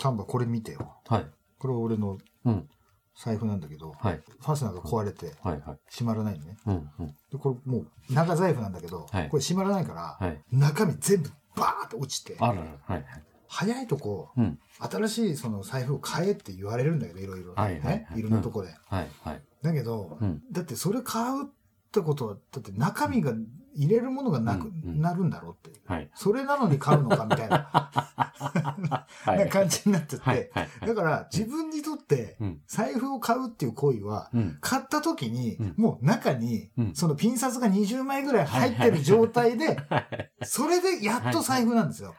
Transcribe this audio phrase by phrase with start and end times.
[0.00, 0.96] サンバこれ見てよ。
[1.06, 1.26] はい。
[1.58, 2.68] これ俺のうん。
[3.16, 4.20] 財布なんだけど、はい。
[4.40, 5.60] ファスナーが壊れてはい。
[5.60, 5.78] はい。
[5.90, 6.56] 閉まらないのね。
[6.66, 6.90] うん。
[7.00, 7.06] うん。
[7.30, 10.40] で、これもう長財布なんだけど、はいこれ閉まらないから、はい。
[10.50, 12.60] 中身全部バーって落ちて、あらら。
[12.60, 12.72] はい。
[12.92, 13.04] はい。
[13.46, 14.58] 早いとこ、うん。
[14.78, 17.52] 新しいその財布を買えって言われるんだけど、いろいろ。
[17.54, 18.06] はいはいはいね。
[18.16, 18.68] いろんなとこで。
[18.88, 19.08] はい。
[19.22, 19.42] はい。
[19.60, 20.40] だけど、うん。
[20.50, 21.46] だってそれ買うっ
[21.92, 23.34] てことは、だって中身が
[23.74, 25.80] 入れるものがなく、なるんだろうって。
[25.86, 26.10] はい。
[26.14, 29.06] それなのに買うのかみたいなは
[29.36, 30.50] な感じになってて、はい。
[30.52, 30.86] はい。
[30.86, 32.60] だから自分にとってうん。
[32.66, 34.58] 財布を買うっていう行為は、うん。
[34.60, 40.30] 買った時にうん、もう中にうん、そのピン札が20枚ぐらい入ってる状態で、はい。
[40.42, 42.14] それでやっと財布なんですよ。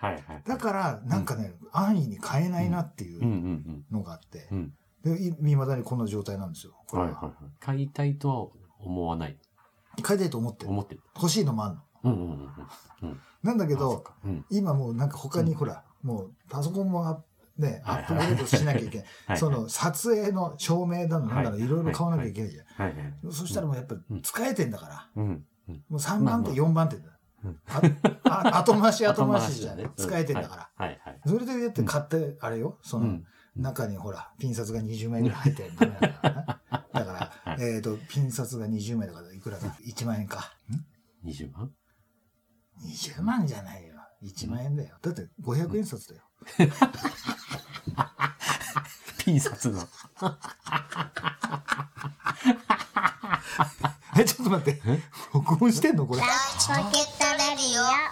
[0.46, 3.82] だから、なんかね、安易に買えないなっていう。
[3.92, 4.74] のがあってう、ん。
[5.04, 6.74] で、い未だにこの状態なんですよ。
[6.92, 7.12] はい。
[7.12, 7.22] は。
[7.22, 7.34] はい。
[7.60, 8.48] 買いたいとは
[8.80, 9.38] 思わない。
[10.02, 10.72] 買いたいと思ってる。
[10.72, 11.02] 思ってる。
[11.16, 11.82] 欲しいのもあんの。
[12.04, 12.14] うん。
[12.14, 12.20] うん。
[12.20, 12.50] うん。
[13.04, 13.20] うん。
[13.44, 14.46] なんだけどうん。
[14.50, 17.22] 今もうなんか他にほら、もうパソコンもあ
[17.58, 19.08] ね、アはいップグレードしなきゃいけない。
[19.28, 19.38] はい。
[19.38, 22.66] その撮影の照明だの、なんだろいいろいろ買わなきゃいけないじゃん。
[22.66, 22.96] はい。
[22.96, 23.14] はい。
[23.32, 25.46] そしたらもうやっぱうん使えてんだから、うん。
[25.70, 25.76] うん。
[25.90, 27.04] もう3番手、まあ4番手だ
[28.60, 30.70] 後回し後回しじゃ後回しだね使えてんだから。
[30.76, 31.00] はい。
[31.04, 31.22] はい。
[31.26, 33.24] それでやって買って、あれよ、そうのん。
[33.56, 35.72] 中にほら、ピン札が20枚ぐらい入ってる。
[35.76, 36.94] だから、
[37.52, 40.54] はいえっと、ピン札が20枚だからいくらだ ?1 万円か。
[40.70, 41.72] ん？20万
[42.86, 43.96] ?20 万じゃないよ。
[44.24, 44.98] 1万円だよ。
[45.02, 46.22] だって500円札だよ。
[49.18, 49.82] ピン札の。
[54.18, 54.82] え、ちょっと待って。
[55.34, 56.22] 録音してんのこれ。
[56.22, 58.11] ポケットレディオ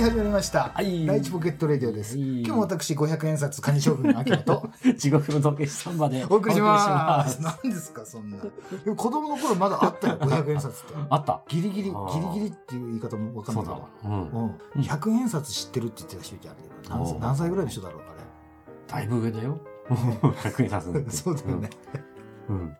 [0.00, 0.70] はい、始まりました。
[0.74, 2.16] はいライチポケットレディオです。
[2.16, 7.42] はい今日も私500円札カニ将軍の秋元と 地獄の時計サンバでお送りします。
[7.42, 8.38] 何ですか、そんな。
[8.38, 10.94] でも子供の頃まだあったよ、 500円札って。
[11.10, 11.42] あった。
[11.48, 14.10] ギリギリ、ギリギリっていう言い方もわかんなそいうけど。
[14.10, 14.16] だ。
[14.16, 14.56] うん。
[14.76, 14.82] うん。
[14.82, 16.54] 100円札知ってるって言ってた人けど、
[16.88, 19.60] 何歳おー何歳ぐらいの人だろう、あだいぶ上だよ。
[19.90, 21.22] 100円札。
[21.22, 21.70] そうだよね。
[22.48, 22.56] うん。
[22.56, 22.76] うん。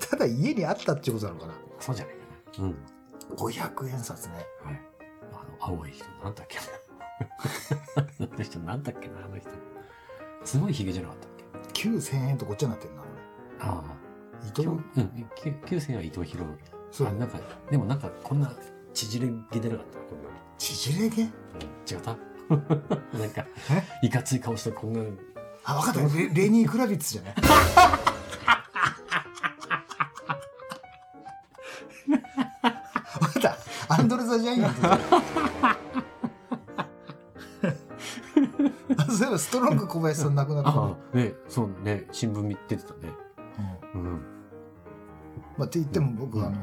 [0.00, 1.52] ただ家にあったってことなのかな。
[1.78, 2.64] そうじゃないかな。
[2.64, 2.76] うん。
[3.36, 4.32] 500円札ね。
[4.64, 4.95] はい。
[5.40, 6.56] あの、青い人、なんだっけ？
[6.58, 6.62] な。
[8.30, 9.48] あの人、なんだっけな、あの人。
[10.44, 11.30] すごいヒゲじゃなかったっ
[11.72, 13.04] け？9000円とこっちになってんな、あ
[13.60, 13.82] あ。
[13.82, 14.48] 俺。
[14.48, 14.78] 伊藤うん。
[15.34, 16.58] きゅ9000は伊藤博文。
[16.92, 17.38] そうあ、なんか、
[17.70, 18.52] でもなんか、こんな、
[18.94, 20.28] 縮れ毛出なかった、こんな。
[20.58, 21.22] 縮れ毛？
[21.22, 22.16] うん、違った？
[23.18, 23.44] なんか
[24.02, 25.00] え、いかつい顔してこんな、
[25.64, 26.00] あ、わかった。
[26.00, 27.34] レレニー・クラビッツじゃない？
[34.06, 34.80] ンドレ・ ザ・ジャイアント
[39.12, 43.12] そういえばストロング小林さん亡くなったのああ、ね、そうね、新聞見てたね。
[43.94, 44.20] うんうん。
[45.56, 46.56] まあ、って言っても僕、うんあの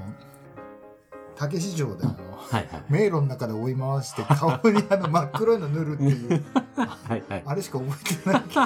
[1.36, 2.84] 竹市場であのはいはい。
[2.90, 6.44] 迷路の中で追い回して顔にあの 真っ黒いの塗るっていう
[6.76, 7.44] はいはい。
[7.44, 8.62] あれしか覚えてないけど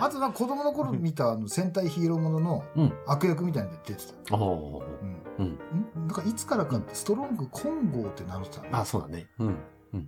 [0.00, 2.92] あとなんか子供の頃見たあの戦隊ヒーローもののうん。
[3.06, 4.82] 悪役みたいなので出てた、おお。
[6.08, 6.14] うん、うん。
[6.14, 8.76] んなんかいつからかストロング金剛って名乗ってたの？
[8.78, 9.26] あ、そうだね。
[9.38, 9.56] うん。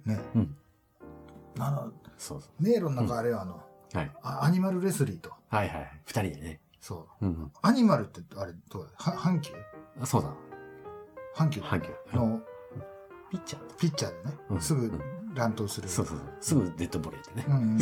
[0.04, 0.56] ね、うん。
[1.58, 3.60] あのそうそ迷路の中あれはあの、
[3.94, 3.96] う。
[3.98, 4.12] はい。
[4.22, 6.00] あアニマルレスリーとはいはい。
[6.06, 6.60] 二人でね。
[6.80, 8.90] そううんアニマルってあれどうだ？
[8.96, 9.52] は阪急？
[9.98, 10.06] うん。
[10.06, 10.32] そうだ。
[11.36, 11.60] 阪急？
[11.60, 11.88] 阪急。
[12.16, 12.40] の
[13.30, 14.90] ピッチャーピッチャーでね、うんすぐ
[15.34, 16.28] 乱闘する、そうそうそう。
[16.40, 17.46] すぐデッドボレーでね。
[17.48, 17.78] うん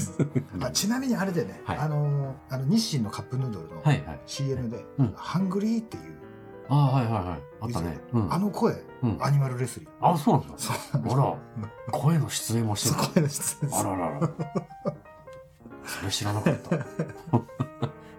[0.56, 4.20] うん、 あちなみにあれでね、はいあのあの日清のカップヌードルのはいはい。
[4.26, 6.16] CM で、うんハングリーっていう、
[6.68, 7.40] ああ、はいはいはい。
[7.60, 7.98] あったね。
[8.12, 8.32] うん。
[8.32, 9.18] あの声、うん。
[9.20, 9.88] アニマルレスリー。
[10.00, 10.54] あ、そうなんだ。
[10.56, 11.36] そうあら、
[11.90, 13.04] 声の出演もしてる。
[13.04, 14.30] すごいの質ですあららら。
[15.84, 16.78] それ知らなかった。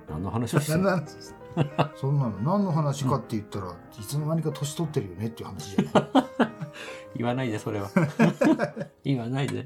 [0.10, 0.80] 何の話をしてる？
[0.80, 1.34] 何の話
[1.96, 6.10] そんなの何の話かって言ったら、いつの間にか年取ってるよねっていう話じゃない
[7.18, 7.90] 言わないで、それは。
[9.04, 9.66] 言わないで。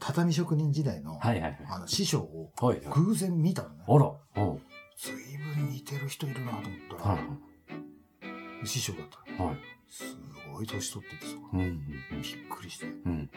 [0.00, 1.58] 畳職人時代の,、はいはいはい。
[1.70, 2.80] あの師匠をはい。
[2.90, 4.44] 偶然見たのねあら。
[4.44, 4.62] うん。
[4.96, 6.70] 随分似てる人いるなと思っ
[7.02, 7.18] たら、は
[8.66, 9.46] 師匠だったい。
[9.46, 9.56] はい。
[9.90, 10.04] す
[10.52, 13.12] ごい年取っててさうんうんびっくりしてうん。
[13.12, 13.30] うん。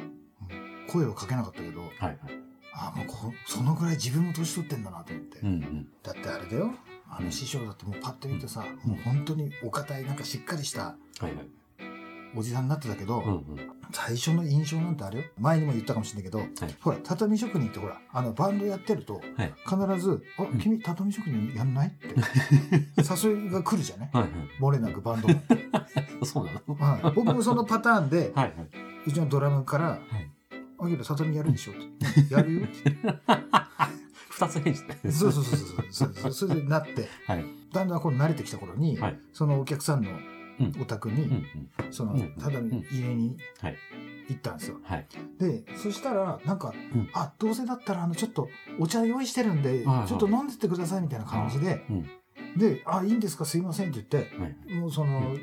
[0.88, 2.20] 声をかけなかったけどはいはい。
[2.74, 5.88] あもうこそのぐらい自分も年取ってんだなと思って、うんうん。
[6.04, 6.74] だってあれだよ
[7.10, 11.34] あの師匠だってもうパッと見てさ、もう本当にお堅いなんかしっかりしたはいはい。
[12.38, 13.44] おじさんになってたけど、うんうん。
[13.92, 16.44] 最初の印象なんてあれよ前にも言ったかもしれないけど、
[16.82, 19.54] ほら畳職人ってほらあのバンドやってるとはい。
[19.66, 22.08] 必ず「あん君畳職人やんない?」って
[23.28, 24.10] 誘いが来るじゃない？
[24.14, 24.32] はいはい。
[24.60, 25.36] 漏れなくバンドが、
[26.26, 26.76] そうなの？
[26.76, 28.56] はい、僕もそのパターンで はいはい。
[29.08, 30.00] うちのドラムからはい
[30.80, 31.82] 「あげる畳やるでしょ」って
[32.34, 32.98] 「やるよ」って
[34.30, 35.12] 二つ返事ね。
[35.12, 36.34] そうそうそうそうそうそう。
[36.34, 37.46] それでなって、はい。
[37.74, 40.18] だんだんこう慣れてきた頃に、はいそのお客さんのうん
[40.80, 41.46] お宅に。
[41.92, 43.78] そのうん畳入れにはい。
[44.30, 44.78] 行ったんですよ。
[44.84, 45.08] はい。
[45.40, 52.06] で、そしたら、なんか、うんあ、どうせだったら、あの、ちょっとお茶用意してるんで、ちょっと飲んでってくださいみたいな感じで、うん。
[52.58, 54.74] で、あ、いいんですか、すいませんって言って、はい。
[54.74, 55.34] もうその、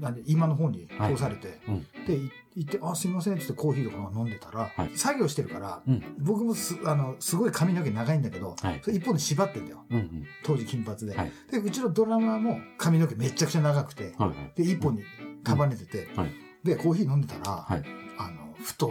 [0.00, 1.86] なんで今の方に通されて、うん。
[2.06, 4.90] でい行って「あすいません」って言ってコーヒーとか飲んでたら、はい。
[4.96, 6.16] 作業してるから、うん。
[6.18, 8.80] 僕もすあのすごい髪の毛長いんだけど、はい。
[8.82, 9.84] それ一本で縛ってんだよ。
[9.90, 10.26] うんうん。
[10.44, 11.32] 当時金髪で,、はい。
[11.50, 14.52] でうちのドラマーも髪の毛めちゃくちゃ長くて、はいはい。
[14.54, 15.02] で一本に
[15.44, 16.30] 束ねてて、はい。
[16.62, 17.82] でコーヒー飲んでたら、はい。
[18.18, 18.88] あのふと、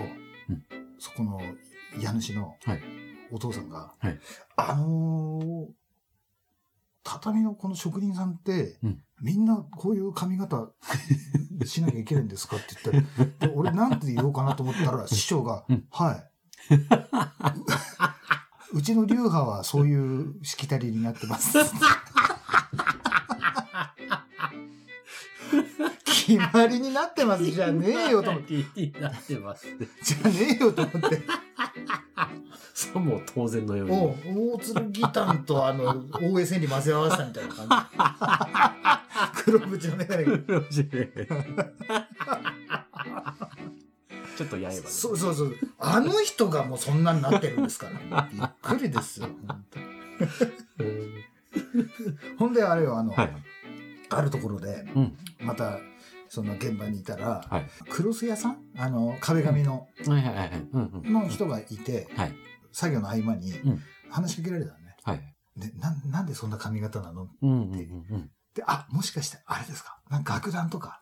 [0.50, 0.64] うん。
[0.98, 1.40] そこの
[2.00, 2.82] 家主のはい。
[3.32, 4.20] お父さんが「はい。
[4.56, 5.80] あのー
[7.04, 10.70] 畳のこの職人さんって、うんみんなこういう髪型
[11.66, 16.24] しなきゃいけないんですか?」って言ったらで俺なんて言おうかなと思ったら師匠がうん「はい」
[18.72, 21.58] うちの流派はそういうしきたりになってます。
[26.06, 28.54] 決まりになってますじゃねえよと思って。
[28.54, 29.88] になってますね。
[30.04, 31.24] じゃねえよと思って。
[32.76, 34.54] さも当然のように。
[34.54, 38.49] 大鶴ギタンとあの、大江千里混ぜ合わせたみたいな感じ。
[39.52, 40.38] 黒縁のメガネが。
[44.38, 44.90] ちょっとやえばね。
[44.90, 45.56] そうそうそう。
[45.80, 48.30] あの人がもうそんなになってるんですから。
[48.32, 49.28] びっくりですよ。
[49.48, 49.80] 本当
[50.84, 51.90] うん
[52.38, 53.34] ほんであれよ、あの、はい。
[54.10, 55.18] あるところで、うん。
[55.42, 55.80] また、
[56.28, 57.68] その現場にいたら、はい。
[57.90, 58.58] クロス屋さん？
[58.78, 59.88] あの、壁紙の。
[60.06, 62.34] の人がいて、はい。
[62.72, 64.96] 作業の合間にうん話しかけられたのね。
[65.04, 65.36] はい。
[65.58, 67.28] で、なん、なんでそんな髪型なの？
[67.42, 69.98] うんうんうんで、あ、もしかして、あれですか？
[70.10, 71.02] なんか楽団とか、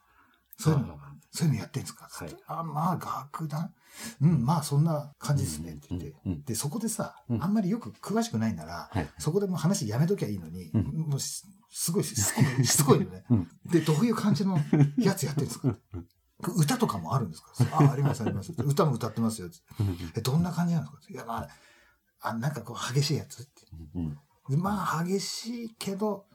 [0.59, 0.99] そういうの、
[1.31, 2.35] そういうのやってんですか、はい。
[2.47, 3.73] あ、まあ、楽団？
[4.21, 6.09] うん、まあ、そんな感じですね、って言って。
[6.25, 6.43] うんうん。
[6.43, 7.43] で、そこでさ、うん。
[7.43, 9.09] あんまりよく詳しくないなら、はい。
[9.17, 10.83] そこでもう話やめときゃいいのに、うん。
[11.09, 13.23] もうしすごいしつこい、しつこい よね。
[13.29, 13.47] うん。
[13.65, 14.59] で、どういう感じの
[14.97, 15.75] やつやってんですか？
[16.55, 17.77] 歌とかもあるんですか？
[17.79, 18.51] あ、あります、あります。
[18.57, 19.49] 歌も歌ってますよ。
[20.15, 21.13] え、どんな感じなんですか？
[21.13, 21.49] いや、まあ、
[22.29, 23.51] あ、なんかこう、激しいやつって。
[24.49, 26.25] まあ激しいけど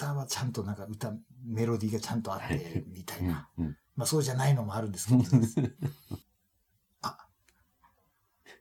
[0.00, 1.12] 歌はちゃんとなんか歌
[1.44, 5.22] メロディーがちゃんとあってみたいな、うんまあそうじゃないのもあるんですけど。
[7.02, 7.18] あ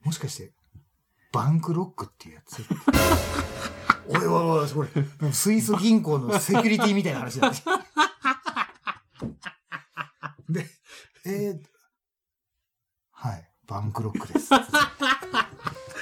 [0.03, 0.51] もしかして
[1.31, 2.61] バンクロックっていうやつ？
[4.09, 4.25] おいおい
[4.63, 4.85] おいこ
[5.21, 7.51] れスイス銀行のセキュリティみたいな話だ
[10.49, 10.65] で
[11.25, 11.61] えー、
[13.11, 14.49] はいバンクロックです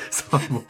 [0.10, 0.64] さも、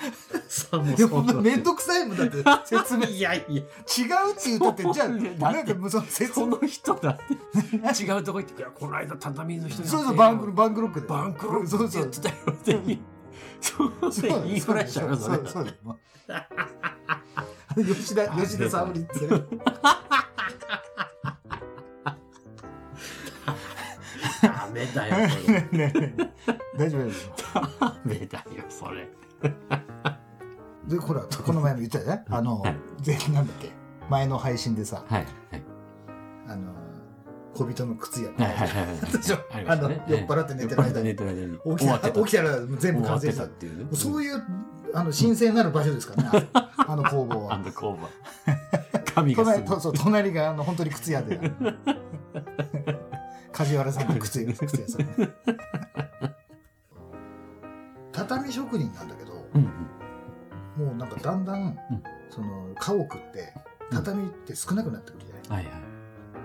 [0.48, 3.06] さもいや、ほんまめんどくさいもんだって、説明。
[3.10, 6.46] いやいや、違うって言うたって、じゃあ、なんかもうその説明。
[6.56, 11.08] その人だって、違うとこ行って、いや、この間畳の人にそうそう、バンク、バンクロックで。
[11.08, 12.66] バンクロックそうそうって言って。
[12.66, 13.00] たよって。
[13.62, 15.48] そうそうで言いふらしちゃうよ、それそう。
[15.48, 15.78] そうそう。
[15.84, 16.00] も
[17.76, 19.44] う吉田、吉田沙保里ってね。
[24.42, 25.92] ダメだよ、それ。
[26.78, 27.12] 大丈夫大丈
[27.88, 29.08] ダメだよ、それ。
[29.42, 30.90] 夫。
[30.96, 32.24] で、ほら、この前も言ったよね。
[32.30, 33.72] あのはい、ぜなんだっけ？
[34.10, 35.26] 前の配信でさ、はい。
[35.52, 35.64] はい。
[36.48, 36.74] あの、
[37.54, 38.30] 小人の靴屋。
[38.30, 38.98] はいはいはいはい。
[39.12, 39.38] でしょ？
[39.52, 41.78] ありましたねあの酔っ払って寝てる間に酔っ払って寝てる間に。
[41.78, 42.12] 起きた。
[42.12, 43.48] 起きたら全部完成したた。
[43.48, 43.88] っていうね。
[43.96, 44.44] そういう、
[44.94, 46.48] あの、神聖なる場所ですからね。
[46.54, 47.56] あ あの工房は。
[47.56, 49.14] アンドコーバー。
[49.14, 49.46] 神が
[49.96, 51.40] 隣があの本当に靴屋で
[53.52, 55.34] 梶原さんの靴屋靴屋さん
[58.12, 59.27] 畳職人なんだけど
[59.58, 59.72] うん
[60.80, 60.88] うん。
[60.88, 61.80] もうなんかだんだん、ん
[62.30, 63.54] その家屋って
[63.92, 65.80] 畳って少なくなってくるじゃない、はいは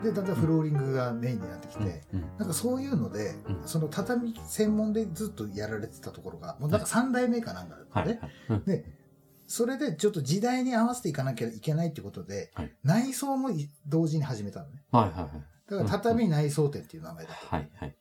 [0.00, 0.04] い。
[0.04, 8.30] でだんだんフローリングがメインになってきて、うんなんかそういうので、うんその畳専門でずっとやられてたところがもうなんか3代目かなんかだったはいのね、はい。
[8.50, 9.02] うんで
[9.48, 13.50] それでちょっと時代に合わせていかなきゃいけないってことで、はい内装も
[13.86, 15.30] 同時に始めたのねはいはいはい。
[15.68, 17.56] だから畳内装店っていう名前だった。
[17.56, 17.96] はいはい。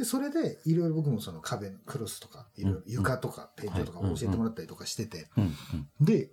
[0.00, 4.14] で、それでいろいろ僕もその壁のクロスとか、いろいろ床とか天井とかはい。
[4.16, 5.26] 教えてもらったりとかしてて。
[6.00, 6.30] で、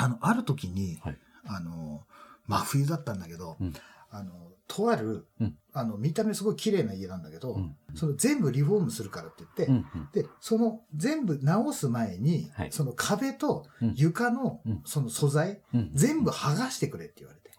[0.00, 1.18] あの、ある時に、はい。
[1.46, 2.04] あの、
[2.48, 3.72] 真冬だったんだけど、うん。
[4.10, 5.56] あの、とある、うん。
[5.72, 7.76] あの、見た目すごい綺麗な家なんだけど、うん。
[7.94, 10.22] その全部リフォームするからって言って。
[10.22, 12.72] で、その全部直す前に、はい。
[12.72, 13.94] その壁とうん。
[13.94, 14.82] 床のうん。
[14.84, 15.90] その素材、うん。
[15.94, 17.52] 全部剥がしてくれって言われて。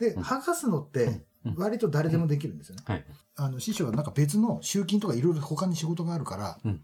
[0.00, 0.22] で、うん。
[0.24, 1.22] 剥がすのってうん
[1.56, 2.82] 割と誰でもできるんですよね。
[2.86, 3.04] はい。
[3.36, 6.82] あの師匠はなんか別の集金とかいろいろ他に仕事があるから、うん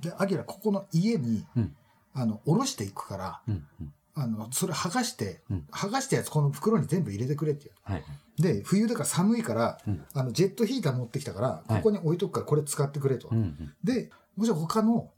[0.00, 1.76] で、アキラここの家に、うん
[2.12, 3.92] あの、下ろしていくから、うんうん。
[4.14, 8.04] あの、それ剥がして、うん剥がしたやつこの袋に全部入れてくれってはい。
[8.38, 8.54] 言う。
[8.56, 13.28] で、冬だから寒いから、うんあの、ジェットヒーター持ってきたから、はいここに置いとくからこれ使ってくれと。
[13.30, 13.74] うんうん。
[13.84, 15.10] で、もし他の、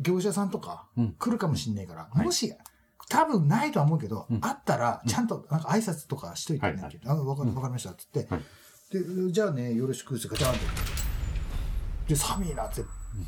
[0.00, 2.54] 業者さんとかうん来るかもしんないから、はいもし、
[3.08, 4.38] 多分ないとは思うけど、うん。
[4.42, 6.82] あったら、ちゃんとなんか挨拶とかしといてね。
[7.04, 7.90] はわかりました？
[7.90, 9.26] って言って、はい。
[9.26, 10.60] で、じゃあね、よろしくってガチャンって。
[12.08, 12.82] で、寒いなって、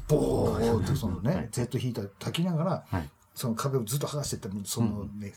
[0.09, 1.49] ボーってそのね、はい。
[1.51, 3.11] Z ヒーター炊きながら、はい。
[3.35, 5.33] その壁をずっと剥がしてって、そのね、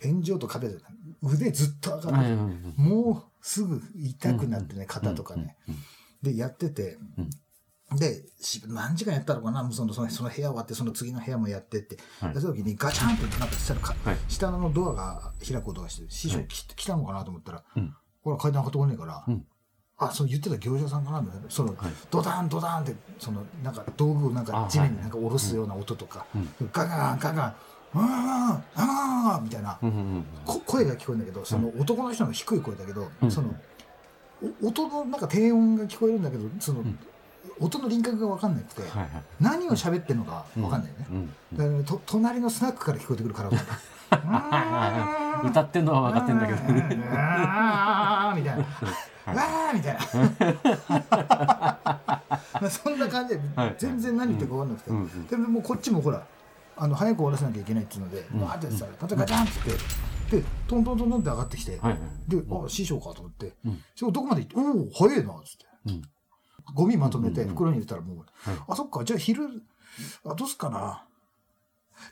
[0.00, 0.76] 天井と壁で
[1.22, 2.36] 腕ずっと上がって、
[2.76, 5.56] もうすぐ痛くなってね、肩とかね。
[5.68, 5.76] うん
[6.22, 6.96] で、やってて、
[7.96, 9.60] で、し何時間やったのかな？
[9.72, 12.34] そのそのその部屋終わって、その次の部屋もやってって、はい。
[12.34, 14.18] やった時にガチャンってなんかしたらか、はい。
[14.28, 17.94] 下のドアが開く音がして、師匠はい来来たのかなと思ったら、うん。
[18.22, 19.44] ほら階段上がってこねえから、うん。
[19.96, 21.46] あ、その言ってた業者さんかなみたいな。
[21.48, 21.92] その、はい。
[22.10, 26.70] ドダンドダンって、そのなんか道具をなんかあ地面になんか下ろすような音とか、うん。
[26.72, 27.54] ガガンガガン、
[27.94, 28.04] うーん、
[28.74, 33.30] あーみたいな、うんうんうんこ声が聞こえるんだけど、その男の人の低い声だけど、うん。
[33.30, 33.54] その
[34.62, 36.98] お音のなんか低音が聞こえるんだけど、その、ん
[37.60, 39.10] 音の輪郭が分かんなくて、はいはい。
[39.40, 41.06] 何を喋ってるのか分かんないよね。
[41.10, 43.58] うんだからと隣のスナックから聞こえてくるカラオケ。
[44.12, 46.58] うん歌ってんのは分かってんだけど。
[47.16, 48.62] あーみたいな。
[48.62, 49.98] わーみたい
[52.60, 52.70] な。
[52.70, 56.26] そんな感じではい全然何言ってるか分かんなくて、うんうんでももうこっちもほら
[56.76, 59.84] あの早く終わらせなきゃいけないっていうので、んわーってやってたらまたガチャンって言って
[60.36, 62.00] でトントントントンって上がってきて、はいはい。
[62.28, 65.66] で、あ、師匠かと思って、うんどこまで行って、おお、早いな、つって。
[65.86, 66.02] うん
[66.72, 68.56] ゴミまとめて袋に入れたらもう、はい。
[68.68, 69.62] あ、そっか、じゃあ昼、
[70.24, 71.04] あ、どうすっかな。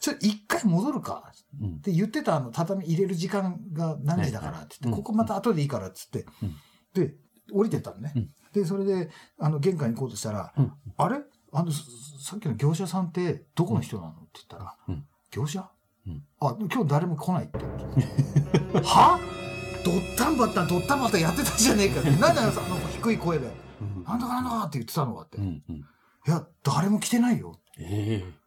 [0.01, 1.33] ちょ、一回戻るか。
[1.61, 1.77] うん。
[1.77, 6.57] って言ってたあの、畳入れる時間が何時だからって言って、ここまた後でいいからっつって、うん。
[6.95, 7.15] で、
[7.53, 8.13] 降りてったのね。
[8.15, 8.31] うん。
[8.53, 10.73] で、それで、あの、玄関に行こうとしたら、うん。
[10.97, 11.23] あれ？
[11.53, 11.83] あの、さ
[12.21, 14.11] さっきの業者さんってどこの人なの？
[14.11, 15.05] って言ったら、うん。
[15.31, 15.69] 業者、
[16.07, 16.23] うん。
[16.41, 18.09] あ、今日誰も来ないって言われて。
[18.87, 19.19] は？
[19.85, 22.11] ドッタンバッタン、ドッタンバッタンやってたじゃねえかって。
[22.11, 23.51] なんだよ、あの低い声で。
[24.03, 25.39] うんなんだかなんだかって言ってたのかって。
[25.39, 25.85] いうんうん。
[26.27, 27.59] や、誰も来てないよ。
[27.79, 28.43] ええ。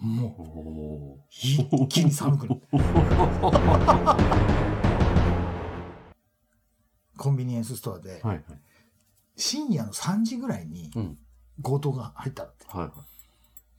[0.00, 2.56] もおおう、一気に寒くな。
[7.16, 8.44] コンビニエンスストアで、はいはい。
[9.36, 11.18] 深夜の3時ぐらいにうん。
[11.62, 12.66] 強盗が入ったって。
[12.68, 12.92] はいは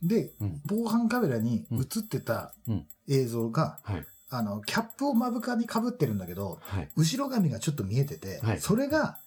[0.02, 0.32] で、い。
[0.40, 0.62] うん。
[0.66, 4.06] 防犯カメラに映ってたうん映像が、はい。
[4.30, 6.90] あの、キャップを目深に被ってるんだけど、はい。
[6.96, 9.20] 後ろ髪がちょっと見えてて、はいそれが、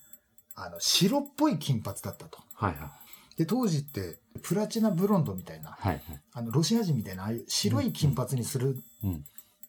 [0.64, 2.38] あの、白っぽい金髪だったと。
[2.54, 3.38] はいはい。
[3.38, 6.02] で、当時って、プラチナブロンドみたいな、はいはい。
[6.32, 9.24] あの、ロシア人みたいな、ああいう白い金髪にするうん。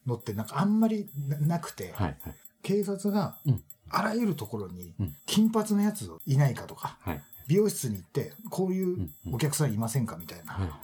[0.06, 2.36] のってなんかあんまりななくて、はいはい。
[2.62, 7.22] 警察がうんあらゆるところにうん金髪のやついないかとか、はい。
[7.46, 10.74] 美容室に行って、こういうお客さんいませんかみたいな、はいは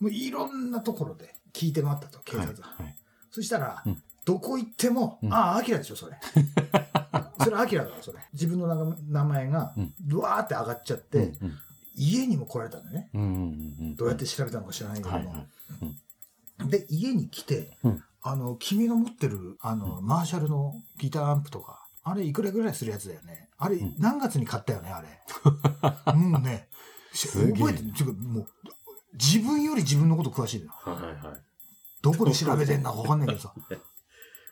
[0.00, 0.02] い。
[0.02, 2.62] もういろんなところで聞いて回ったと、警察が。
[2.64, 2.96] はい。
[3.30, 6.16] そしたら、うんどこ行っても、うんああ、アキラでしょ、それ。
[7.44, 8.18] それアキラだわ、それ。
[8.32, 11.58] 自分の名前がうん、ブワーって上がっちゃって、うん
[11.94, 13.10] 家にも来られたんだよね。
[13.12, 13.20] うん。
[13.20, 13.96] うんうんうん。
[13.96, 15.16] どうやって調べたのか知らないけども。
[15.16, 15.32] はいは
[16.66, 16.68] い。
[16.70, 23.48] で、家に来て、うんあの、君の持ってる、あの、マーシャルのギターアンプとか、あれいくらぐらいするやつだよね。
[23.58, 25.08] あれ、ん何月に買ったよね、あれ。
[26.14, 26.68] もうね、
[27.12, 28.12] 覚えてる。
[28.14, 28.48] もう、
[29.14, 30.72] 自分より自分のこと詳しいのよ。
[30.84, 31.40] はいはい。
[32.00, 33.52] どこで調べてんのかわかんないけどさ。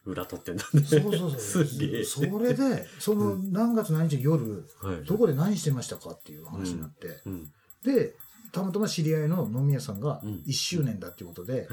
[0.04, 0.82] 裏取ってんだね。
[0.82, 1.64] そうそうそう。
[1.66, 2.04] すげえ。
[2.04, 5.04] それで、その何月何日夜、はい。
[5.04, 7.22] どこで何してましたかっていう話になって。
[7.26, 7.52] うん。
[7.84, 8.16] で、
[8.52, 11.68] たまたま知り合いの飲み屋さんがうん1周年だっていうことで。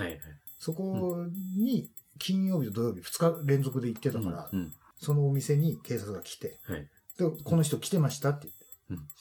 [0.60, 1.24] そこ
[1.56, 4.74] に金曜日と土曜日2日連続で行ってたから、うん。
[5.00, 6.90] そのお店に警察が来て、はい。
[7.18, 8.50] で、この人来てましたって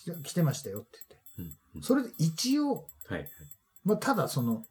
[0.07, 0.99] 言って、来てましたよって
[1.39, 1.57] 言って。
[1.77, 1.83] うん。
[1.83, 3.29] それで一応、はいはい。
[3.85, 4.65] まあ、ただその、うん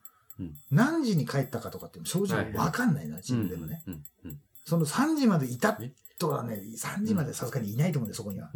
[0.71, 3.83] 何時に帰ったかとかって正直わかんないな、自分でもね。
[4.65, 8.51] その3時までいたねとはね、3時までさすがにいないと思うんで、そこには。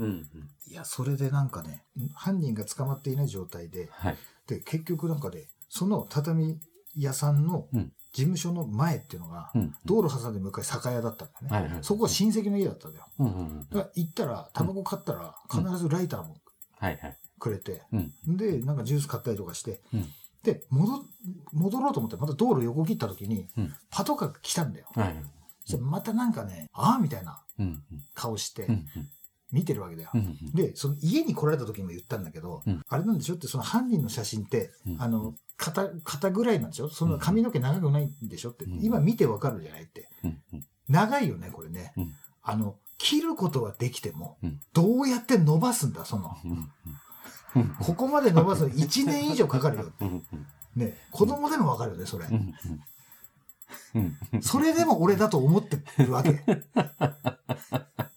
[0.67, 1.83] いや、それでなんかね、
[2.13, 4.17] 犯人が捕まっていない状態で、はい。
[4.47, 6.59] で、結局なんかで、その畳
[6.95, 9.75] 屋さんのうん事務所の前っていうのが、うん。
[9.85, 11.77] 道路挟んで向かい酒屋だったんだよね。
[11.83, 13.05] そこは親戚の家だったんだよ。
[13.69, 16.37] だから行ったら、タバコ買ったら、必ずライターも。
[17.37, 18.37] くれて、うん。
[18.37, 20.05] で、なんかジュース買ったりとかして、うん
[20.43, 21.05] で、戻、
[21.51, 24.87] 戻ろうと思って、また道路横切った時に、うんパトカーが来たんだよ。
[24.95, 25.23] はい。
[25.65, 27.83] そしてまたなんかね、ああみたいなうん。
[28.13, 28.85] 顔してう、ん。
[29.51, 30.11] 見てるわけだよ。
[30.13, 30.51] うん。
[30.53, 36.89] で、その家に来られた時も言ったんだけど、うんあれなんでしょって、その犯人の写真って、うんあの、肩、肩ぐらいなんでしょ？
[36.89, 40.09] そんな髪の毛長くないんでしょって、うん今見てわかるじゃないって。
[40.23, 40.41] うん。
[40.87, 41.93] 長いよね、これね。
[41.97, 46.37] うんあの、切ることはできても、うんどうやって伸ばすんだ、その。
[47.55, 47.75] うん。
[47.79, 49.91] ここまで伸ばすの1年以上かかるよ。
[49.99, 50.23] うん。
[50.75, 52.25] ね、子供でもわかるよね、それ。
[54.41, 56.43] それでも俺だと思ってるわけ。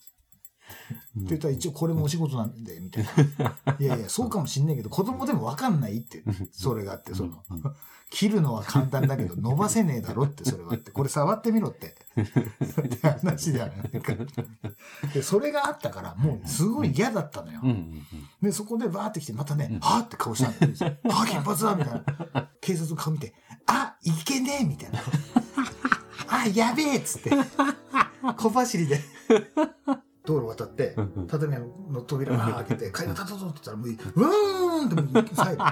[1.19, 3.04] って言ったら一応これもお仕事なんで、みたい
[3.38, 3.76] な。
[3.78, 7.42] いやいや、そうかもしんないけど、子供でもわかんないって、それがあって、その、
[8.12, 10.90] 切るのは簡単だけど、伸ばせねえだろって、それはって。
[10.90, 11.97] これ触ってみろって。
[12.19, 14.14] って話じゃないか。
[15.12, 17.61] で、それがあったから、もうすごい嫌だったのよ
[18.42, 20.97] で、そこでバーって来て、またね、はぁって顔したんだよ。
[21.11, 21.95] はぁ、金髪だみたい
[22.35, 22.49] な。
[22.61, 23.35] 警察の顔見て、
[23.66, 25.00] あ、いけねえみたいな。
[26.28, 27.31] あ、やべえっつって。
[28.37, 29.00] 小走りで。
[30.25, 30.95] 道路渡って、
[31.29, 31.52] 畳
[31.91, 35.64] の扉が開けて、階段立とうとって言ったら、もう、うーんってもう最後。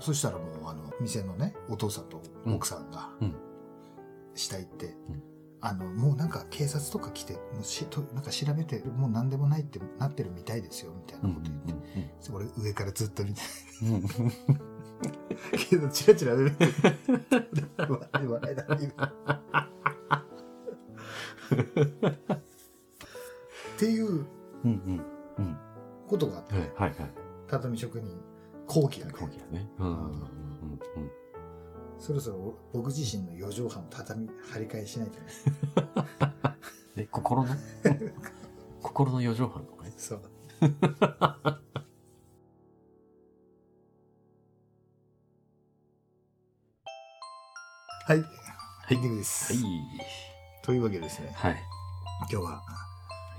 [0.00, 3.34] そしたらもう、あの、店のね、お父さんと奥さんがうん、
[4.34, 5.22] 下行ってうん、
[5.60, 12.32] あの、もうなんか警察とか来て、もうしとなんか調べて、もう何でもないってなってるみたいですよ、みたいなうんこと言って。
[12.32, 13.40] 俺上からずっと見て、
[15.70, 16.52] けどチラチラ出る。
[17.78, 19.12] 笑い笑いだ、今。
[23.76, 24.26] っていううん
[24.64, 25.04] うん
[25.38, 25.56] うん
[26.06, 27.10] ことがあって、はいはいはい
[27.48, 28.16] 畳職人
[28.66, 30.14] 後期がね後期だねうんうんうんう
[31.00, 31.10] ん
[31.98, 35.26] そろそろ僕自身の四畳半畳張り替えしないとね。
[36.96, 37.54] え心の
[38.80, 40.22] 心の四畳半とかねそう。
[48.06, 48.18] はい。
[48.20, 48.28] はい
[48.92, 49.52] エンディングです。
[49.54, 49.62] はい
[50.62, 51.56] というわけでですね、はい
[52.30, 52.62] 今日は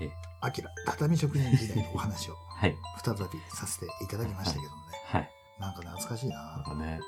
[0.00, 3.20] え、アキラ、畳職人時代のお話を はい再び
[3.54, 7.00] させていただきましたけどもね、はいなんか懐かしいなんなかね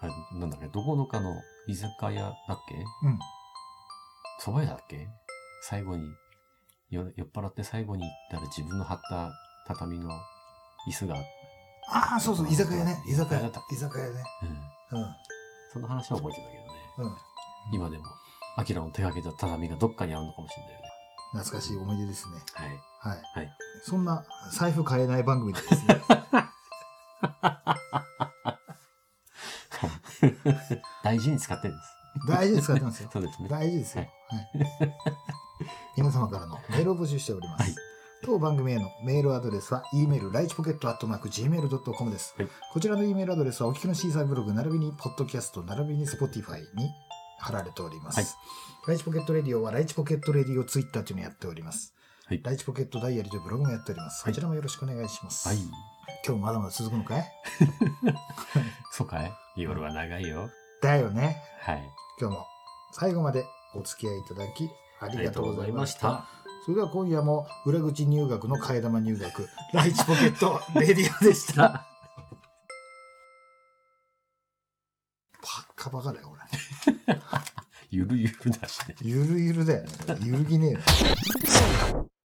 [0.00, 1.34] あれなんだっけどこのかの
[1.66, 2.74] 居酒屋だっけ？
[3.02, 3.08] うん。
[3.10, 3.18] うん。
[4.40, 5.06] 蕎麦屋だっけ？
[5.64, 6.06] 最後に
[6.90, 9.30] よ酔っ払って最後に行ったら自分の張った
[9.66, 10.08] 畳の
[10.88, 11.16] 椅子が、
[11.90, 13.02] ああ、そうそう、居酒屋ね。
[13.06, 13.40] 居酒屋。
[13.40, 14.24] 居酒屋ね。
[14.92, 15.16] うん、うん。
[15.72, 17.16] その話は覚えてたけどねうん。
[17.72, 18.04] 今でも
[18.56, 20.88] アキラの手がけた畳がどっかにあるのかもしれないよね
[21.32, 22.36] 懐かしい思い出ですね。
[22.54, 22.68] はい
[23.00, 23.22] はい。
[23.34, 23.52] はい
[23.84, 26.00] そんな財布買えない番組でですね。
[31.04, 33.10] 大事に使ってるんです大事に使ってますよ。
[33.12, 34.04] そうですね大事ですよ。
[34.28, 34.48] はい。
[35.96, 37.62] 皆様からのメールを募集しております。
[37.62, 37.87] はい
[38.28, 42.34] 当番組へのメールアドレスは、e メール、ライチポケットアットマーク Gmail.com です。
[42.36, 46.90] はいこちらの e メールアドレスは、お聞きのシーサーブログ、並びにポッドキャスト、並びに Spotify に
[47.40, 48.16] 貼られております。
[48.18, 48.26] はい
[48.86, 51.94] ライチポケットレディオは、ライチポケットレディオツイッターというのをやっております。
[52.26, 54.22] はいライチポケットダイアリーというブログもやっております。
[54.24, 55.48] はいこちらもよろしくお願いします。
[55.48, 55.70] はい今
[56.24, 57.24] 日もまだまだ続くのかい？
[58.92, 59.32] そうかい？
[59.56, 60.50] 夜は長いよ
[60.82, 61.42] だよね。
[61.62, 61.82] はい
[62.20, 62.46] 今日も
[62.92, 64.68] 最後までお付き合いいただき
[65.00, 66.26] ありがとうございました。
[66.64, 71.62] それでは今夜も裏口入学の替え玉入学、 ライチポケットレディオでした。
[71.62, 71.86] バ
[75.74, 77.18] カバカだよ、俺。
[77.90, 79.88] ゆるゆるだしねゆるゆるだよね。
[80.20, 82.08] ゆるぎねえよ。